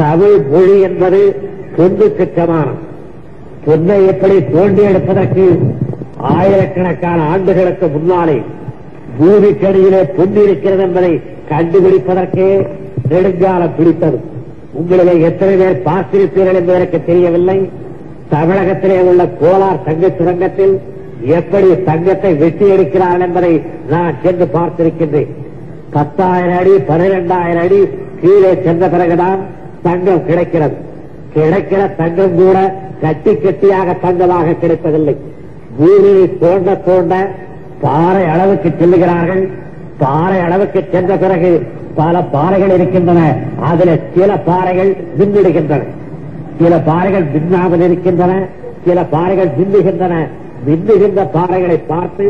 [0.00, 1.20] தமிழ் மொழி என்பது
[1.76, 2.80] பொன்னுக்கு சமானம்
[3.64, 5.44] பொன்னை எப்படி தோண்டி எடுப்பதற்கு
[6.34, 8.38] ஆயிரக்கணக்கான ஆண்டுகளுக்கு முன்னாலே
[9.18, 11.12] பூமிக்கடியிலே பொன் இருக்கிறது என்பதை
[11.50, 12.48] கண்டுபிடிப்பதற்கே
[13.10, 14.18] நெடுங்காலம் பிடித்தது.
[14.78, 17.58] உங்களிலே எத்தனை பேர் பார்த்திருப்பீர்கள் என்பது எனக்கு தெரியவில்லை.
[18.34, 20.74] தமிழகத்திலே உள்ள கோலார் தங்க சுரங்கத்தில்
[21.36, 23.52] எப்படி தங்கத்தை வெட்டி எடுக்கிறார்கள் என்பதை
[23.92, 25.30] நான் சென்று பார்த்திருக்கின்றேன்.
[25.94, 27.80] பத்தாயிரம் அடி பனிரெண்டாயிரம் அடி
[28.22, 29.40] கீழே சென்ற பிறகுதான்
[29.82, 30.76] தங்கம் கிடைக்கிறது.
[31.34, 32.58] கிடைக்கிற தங்கம் கூட
[33.02, 35.16] கட்டி கட்டியாக தங்கமாக கிடைப்பதில்லை.
[35.78, 37.14] பூமியை தோண்ட தோண்ட
[37.80, 39.42] பாறை அளவுக்கு செல்லுகிறார்கள்.
[39.98, 41.50] பாறை அளவுக்கு சென்ற பிறகு
[41.94, 43.20] பல பாறைகள் இருக்கின்றன.
[43.70, 45.82] அதில் சில பாறைகள் மின்னிடுகின்றன
[46.60, 48.32] சில பாறைகள் மின்னாமல் இருக்கின்றன.
[48.86, 50.14] சில பாறைகள் மின்னுகின்றன
[50.66, 52.26] மின்னுகின்ற பாறைகளை பார்த்து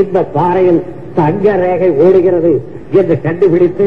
[0.00, 0.80] இந்த பாறையில்
[1.14, 2.52] தங்க ரேகை ஓடுகிறது
[2.98, 3.86] என்று கண்டுபிடித்து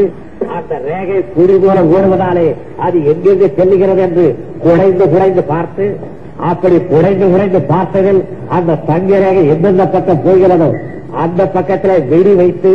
[0.56, 2.48] அந்த ரேகை குடி போல ஓடுவதாலே
[2.86, 4.26] அது எங்கெங்கு செல்லுகிறது என்று
[4.64, 5.86] குறைந்து குறைந்து பார்த்து
[6.46, 8.22] அப்படி குறைந்து குறைந்து பார்த்ததில்
[8.58, 10.70] அந்த தங்க ரேகை எந்தெந்த பக்கம் போகிறதோ
[11.24, 12.72] அந்த பக்கத்தில் வெடி வைத்து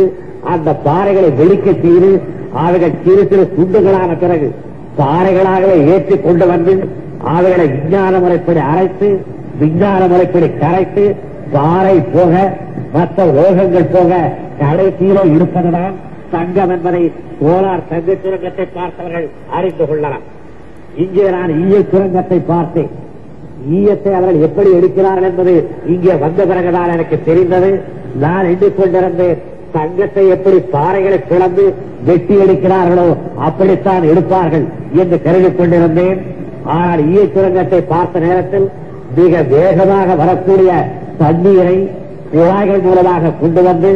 [0.53, 2.11] அந்த பாறைகளை வெடிக்க செய்து
[2.61, 4.47] அவைகள் சிறு சிறு துண்டுகளான பிறகு
[4.97, 6.73] பாறைகளாகவே ஏற்றி கொண்டு வந்து
[7.33, 9.09] அவைகளை விஞ்ஞான முறைப்படி அரைத்து
[9.59, 11.03] விஞ்ஞான முறைப்படி கரைத்து
[11.53, 12.33] பாறை போக
[12.93, 14.11] மற்ற லோகங்கள் போக
[14.61, 15.95] கடைசியில இருப்பதுதான்
[16.33, 17.03] தங்கம் என்பதை
[17.41, 20.25] கோலார் தங்க சுரங்கத்தை பார்த்தவர்கள் அறிந்து கொள்ளலாம்.
[21.03, 22.91] இங்கே நான் ஈய சுரங்கத்தை பார்த்தேன்.
[23.77, 25.53] ஈயத்தை அவர்கள் எப்படி எடுக்கிறார்கள் என்பது
[25.93, 27.71] இங்கே வந்த பிறகுதான் எனக்கு தெரிந்தது.
[28.23, 29.39] நான் எண்ணிக் கொண்டிருந்தேன்.
[29.75, 31.65] தங்கத்தை எப்படி பாறைகளை பிளந்து
[32.07, 33.07] வெட்டி எடுக்கிறார்களோ
[33.47, 34.65] அப்படித்தான் எடுப்பார்கள்
[35.01, 36.19] என்று கருதி கொண்டிருந்தேன்.
[36.77, 38.67] ஆனால் ஈய சுரங்கத்தை பார்த்த நேரத்தில்
[39.19, 40.71] மிக வேகமாக வரக்கூடிய
[41.21, 41.77] தண்ணீரை
[42.33, 43.91] குழாய்கள் மூலமாக கொண்டு வந்து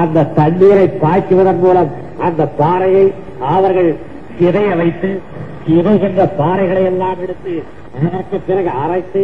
[0.00, 1.90] அந்த தண்ணீரை பாய்ச்சுவதன் மூலம்
[2.26, 3.06] அந்த பாறையை
[3.54, 3.90] அவர்கள்
[4.38, 5.10] சிதைய வைத்து
[5.66, 7.54] சிதைகின்ற பாறைகளை எல்லாம் எடுத்து
[8.04, 9.22] அதற்கு பிறகு அரைத்து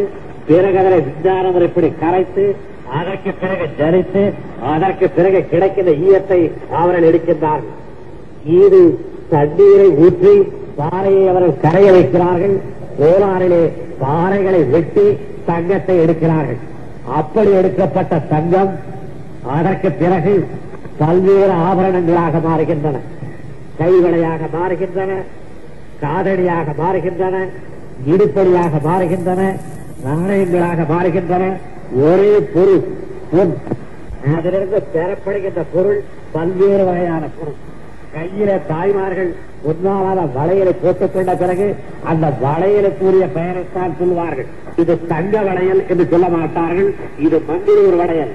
[0.49, 2.45] பிறகு அதனை விஞ்ஞான முறைப்படி கரைத்து
[2.99, 4.23] அதற்கு பிறகு ஜரித்து
[4.73, 6.41] அதற்கு பிறகு கிடைக்கின்ற ஈயத்தை
[6.81, 7.77] அவர்கள் எடுக்கின்றார்கள்.
[8.61, 8.81] இது
[9.33, 10.35] தண்ணீரை ஊற்றி
[10.81, 12.57] பாறையை அவர்கள் கரைய வைக்கிறார்கள்.
[12.99, 13.63] கோலாரிலே
[14.03, 15.07] பாறைகளை வெட்டி
[15.51, 16.61] தங்கத்தை எடுக்கிறார்கள்.
[17.21, 18.73] அப்படி எடுக்கப்பட்ட தங்கம்
[19.47, 20.49] அதற்கு பிறகு
[20.99, 22.99] பல்வேறு ஆபரணங்களாக மாறுகின்றன.
[23.79, 25.11] கைவளையாக மாறுகின்றன
[26.01, 27.49] காதடியாக மாறுகின்றன
[28.07, 29.57] இடுப்படியாக மாறுகின்றன
[30.05, 31.53] நாணயங்களாக மாறுகின்றன.
[31.95, 32.85] ஒரே பொருள்
[33.31, 33.57] பொன்.
[34.37, 36.03] அதிலிருந்து பெறப்படுகின்ற பொருள்
[36.33, 37.71] பல்வேறு வகையான பொருள்.
[38.15, 44.47] கையில தாய்மார்கள் பொன்னாலான வளையலை போட்டுக் கொண்ட பிறகு அந்த வளையலுக்குரிய பெயரைத்தான் சொல்வார்கள்.
[44.77, 46.95] இது தங்க வளையல் என்று சொல்ல மாட்டார்கள்.
[47.19, 48.31] இது மங்களூர் வளையல்.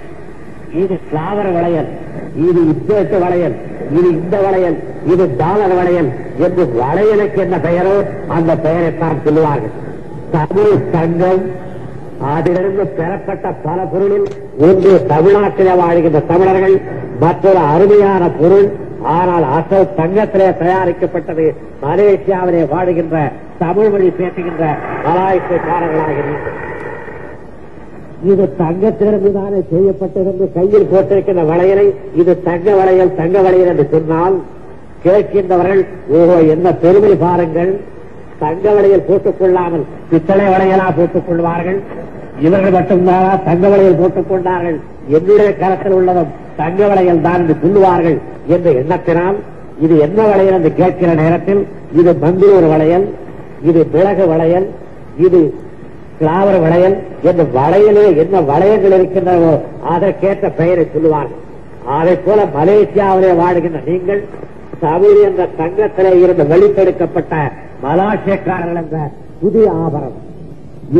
[0.73, 1.89] இது சாவர வளையல்.
[2.35, 3.55] இது இத்தேட்டு வளையல்.
[3.91, 4.77] இது இந்த வளையல்.
[5.05, 7.95] இது டாலர் வளையல் என்று வளையலுக்கு என்ன பெயரோ
[8.27, 9.73] அந்த பெயரைத்தான் சொல்லுவார்கள்.
[10.31, 11.43] தமிழ் தங்கம்
[12.33, 16.81] அதிலிருந்து பெறப்பட்ட பல பொருளில் ஒன்று தமிழ்நாட்டிலே வாழ்கின்ற தமிழர்கள்
[17.19, 18.67] மற்றொரு அருமையான பொருள்
[19.03, 24.63] ஆனால் அசல் தங்கத்திலே தயாரிக்கப்பட்டது மலேசியாவிலே வாடுகின்ற தமிழ் மொழி பேசுகின்ற
[25.05, 26.66] மலாய்க்காரர்களாக இருக்கிறது
[28.25, 34.37] இது தங்கத்திலிருந்து தானே செய்யப்பட்டிருந்து கையில் போட்டிருக்கிற வளையலை இது தங்க வளையல் தங்க வளையல் என்று சொன்னால்
[35.03, 37.71] கேட்கின்றவர்கள் ஓஹோ என்ன பெருமை பாருங்கள்.
[38.39, 41.77] தங்க வளையல் போட்டுக் கொள்ளாமல் பித்தளை வளையலா போட்டுக் கொள்வார்கள்
[42.39, 44.77] இவர்கள் மட்டும்தானா தங்க வளையல் போட்டுக் கொண்டார்கள்
[45.09, 48.17] என்னுடைய கரத்தில் உள்ளதும் தங்க வளையல் தான் என்று சொல்லுவார்கள்
[48.47, 49.37] என்ற எண்ணத்தினால்
[49.79, 51.61] இது என்ன வளையல் என்று கேட்கிற நேரத்தில்
[51.91, 53.07] இது மந்திரூர் வளையல்
[53.61, 54.67] இது மிளகு வளையல்
[55.17, 55.41] இது
[56.19, 56.95] கிளாவர வளையல்
[57.29, 59.53] என்ற வளையலே என்ன வளையங்கள் இருக்கின்றனவோ
[59.93, 61.41] அதற்கேற்ற பெயரை சொல்லுவார்கள்.
[61.97, 64.21] அதை போல மலேசியாவிலே வாழுகின்ற நீங்கள்
[64.85, 67.35] தமிழ் என்ற தங்கத்திலே இருந்து வெளிப்பெடுக்கப்பட்ட
[67.83, 68.97] மலாசியக்காரர்கள் என்ற
[69.41, 70.23] புதிய ஆபரணம்.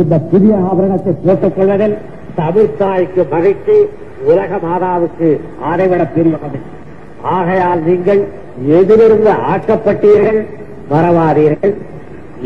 [0.00, 1.96] இந்த புதிய ஆபரணத்தை போட்டுக் கொள்வதில்
[2.40, 3.76] தமிழ் தாய்க்கு மகிழ்ச்சி
[4.30, 5.28] உலக மாதாவுக்கு
[5.70, 6.72] அதைவிட பெரிய மகிழ்ச்சி.
[7.36, 8.22] ஆகையால் நீங்கள்
[8.78, 10.40] எதிலிருந்து ஆக்கப்பட்டீர்கள்
[10.92, 11.74] மறவாதீர்கள்.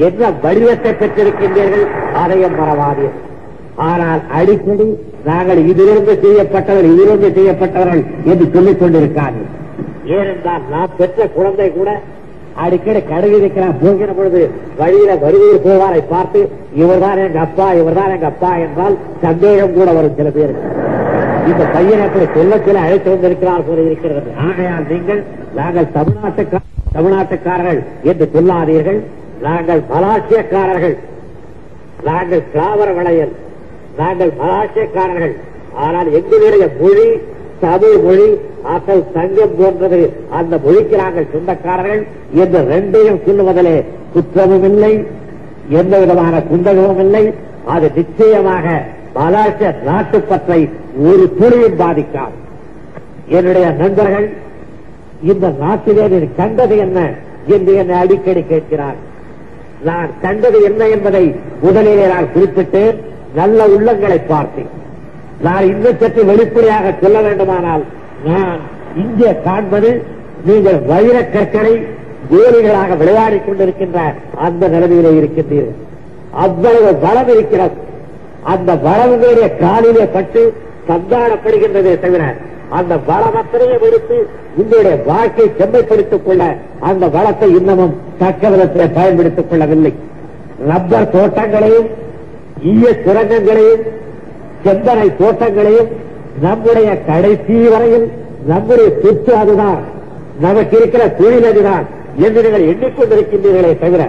[0.06, 1.86] என்ன வடிவத்தை பெற்றிருக்கின்றீர்கள்
[2.22, 3.28] அதையும் மறவாதீர்கள்
[3.88, 4.86] ஆனால் அடிக்கடி
[5.28, 9.46] நாங்கள் இதிலிருந்து செய்யப்பட்டவர் இதிலிருந்து செய்யப்பட்டவர்கள் என்று சொல்லிக் கொண்டிருக்கார்கள்.
[10.16, 11.90] ஏனென்றால் நான் பெற்ற குழந்தை கூட
[12.62, 14.40] அடிக்கடி கடுகு இருக்கிறான் போகிற பொழுது
[14.80, 16.40] வழியில வருவீர் போவாரை பார்த்து
[16.80, 20.66] இவர்தான் எங்க அப்பா இவர்தான் எங்க அப்பா என்றால் சந்தேகம் கூட வரும் சில பேருக்கு.
[21.50, 24.28] இந்த பையனை அப்படி சொல்ல சில அழைத்து வந்திருக்கிறார் போல இருக்கிறது.
[24.46, 25.22] ஆகையால் நீங்கள்
[25.60, 26.62] நாங்கள் தமிழ்நாட்டுக்கார
[26.96, 27.80] தமிழ்நாட்டுக்காரர்கள்
[28.10, 29.00] என்று சொல்லாதீர்கள்.
[29.46, 30.96] நாங்கள் மலாசியக்காரர்கள்
[32.04, 33.32] நாங்கள் தாவர வளையல்
[33.98, 35.36] நாங்கள் மலாசியக்காரர்கள்
[35.74, 37.20] ஆனால் எங்களுடைய மொழி
[37.60, 40.12] தமிழ் மொழி அசல் தங்கம் போன்றது.
[40.30, 42.06] அந்த மொழிக்கு நாங்கள் சொந்தக்காரர்கள்.
[42.32, 45.06] என்று ரெண்டையும் சொல்லுவதிலே குற்றமும் இல்லை
[45.68, 47.34] எந்த விதமான குந்தகமும் இல்லை.
[47.64, 48.82] அது நிச்சயமாக
[49.14, 52.36] மலாசிய நாட்டுப்பற்றை ஒரு துளியும் பாதிக்காது.
[53.26, 54.32] என்னுடைய நண்பர்கள்
[55.22, 57.12] இந்த நாட்டிலே நீ கண்டது என்ன?
[57.46, 59.10] என்று என்னை அடிக்கடி கேட்கிறார்.
[59.84, 61.24] நான் கண்டது என்ன என்பதை
[61.60, 62.82] முதலிலே நான் குறிப்பிட்டு
[63.34, 64.70] நல்ல உள்ளங்களை பார்த்தேன்.
[65.40, 67.84] நான் இன்னும் சற்று வெளிப்படையாக சொல்ல வேண்டுமானால்
[68.24, 68.60] நான்
[68.96, 69.90] இங்கே காண்பது
[70.44, 71.74] நீங்கள் வைர கற்களை
[72.30, 73.98] கோலிகளாக விளையாடிக் கொண்டிருக்கின்ற
[74.46, 75.80] அந்த நிலைமையிலே இருக்கின்றீர்கள்
[76.44, 77.76] அவ்வளவு பலம் இருக்கிறது.
[78.52, 79.16] அந்த பலம்
[79.60, 80.42] காலிலே பட்டு
[80.88, 82.22] சந்தானப்படுகின்றதே தவிர
[82.78, 84.16] அந்த பலம் அத்தனையும் எடுத்து
[84.56, 86.42] உங்களுடைய வாழ்க்கை செம்மைப்படுத்திக் கொள்ள
[86.80, 89.92] அந்த வளத்தை இன்னமும் தக்க விதத்திலே பயன்படுத்திக் கொள்ளவில்லை.
[90.68, 91.88] ரப்பர் தோட்டங்களையும்
[92.72, 93.82] ஈய சுரங்கங்களையும்
[94.64, 95.90] செந்தனை தோட்டங்களையும்
[96.40, 98.06] நம்முடைய கடைசி வரையில்
[98.46, 99.80] நம்முடைய சொத்து அதுதான்.
[100.40, 101.84] நமக்கு இருக்கிற தொழில் அதுதான்
[102.18, 104.02] என்று நீங்கள் எண்ணிக்கொண்டிருக்கின்றீர்களே தவிர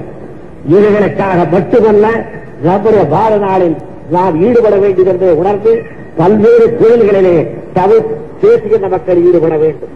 [0.69, 2.05] இவைகளுக்காக மட்டுமல்ல
[2.61, 3.75] நம்முடைய வாழ்நாளில்
[4.09, 5.71] நாம் ஈடுபட வேண்டும் என்று உணர்ந்து
[6.17, 7.35] பல்வேறு தொழில்களிலே
[7.73, 9.93] தவிர்த்து பேசுகின்ற மக்கள் ஈடுபட வேண்டும்.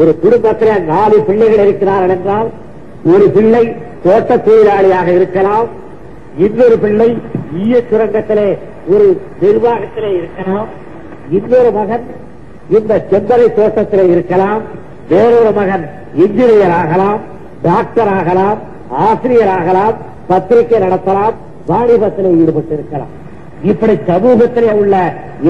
[0.00, 2.48] ஒரு குடும்பத்தில் நாலு பிள்ளைகள் இருக்கிறார்கள் என்றால்
[3.12, 3.64] ஒரு பிள்ளை
[4.04, 5.68] தோட்ட தொழிலாளியாக இருக்கலாம்
[6.44, 7.08] இன்னொரு பிள்ளை
[7.62, 8.46] ஈய சுரங்கத்திலே
[8.92, 9.06] ஒரு
[9.42, 10.68] நிர்வாகத்திலே இருக்கலாம்
[11.36, 12.04] இன்னொரு மகன்
[12.76, 14.62] இந்த செம்பரை தோட்டத்திலே இருக்கலாம்
[15.08, 15.84] வேறொரு மகன்
[16.24, 17.20] இன்ஜினியர் ஆகலாம்
[17.62, 18.58] டாக்டர் ஆகலாம்
[19.06, 19.96] ஆசிரியர் ஆகலாம்
[20.26, 21.36] பத்திரிகை நடத்தலாம்
[21.68, 23.12] வாணிபத்திலே ஈடுபட்டிருக்கலாம்.
[23.70, 24.94] இப்படி சமூகத்திலே உள்ள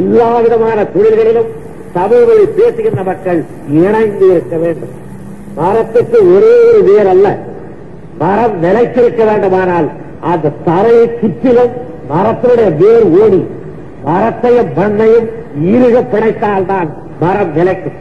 [0.01, 1.51] எல்லா விதமான தொழில்களிலும்
[1.97, 4.95] தமிழ் மொழி பேசுகின்ற மக்கள் இணைந்து இருக்க வேண்டும்.
[5.57, 7.27] மரத்துக்கு ஒரே ஒரு வேர் அல்ல.
[8.19, 9.89] மரம் நிலைத்திருக்க வேண்டுமானால்
[10.31, 11.73] அந்த தரையை சுற்றிலும்
[12.13, 13.41] மரத்தினுடைய வேர் ஓடி
[14.05, 15.29] மரத்தையும் மண்ணையும்
[15.73, 16.89] ஈருக பிணைத்தால்தான்
[17.21, 17.99] மரம் நிலைக்கும்.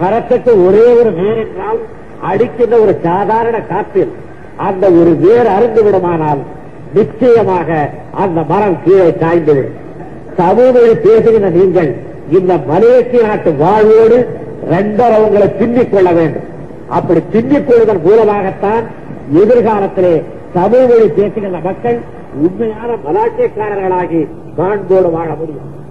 [0.00, 1.80] மரத்துக்கு ஒரே ஒரு வேர் என்றால்
[2.30, 4.12] அடிக்கின்ற ஒரு சாதாரண காற்றில்
[4.56, 6.42] அந்த ஒரு வேர் அருந்து விடுமானால்
[6.94, 7.68] நிச்சயமாக
[8.22, 9.78] அந்த மரம் கீழே சாய்ந்துவிடும்
[10.38, 11.90] சமூகத்தில் பேசுகின்ற நீங்கள்
[12.30, 14.28] இந்த மலேசிய நாட்டு வாழ்வோடு
[14.70, 16.42] ரெண்டரை அவங்களை பின்னிக் கொள்ள வேண்டும்.
[16.88, 18.84] அப்படி பின்னிக் கொள்வதன் மூலமாகத்தான்
[19.34, 20.22] எதிர்காலத்திலே
[20.52, 22.00] தமிழ் மொழி பேசுகின்ற மக்கள்
[22.34, 25.82] உண்மையான மலாட்டியக்காரர்களாகி காண்போடு வாழ முடியும்.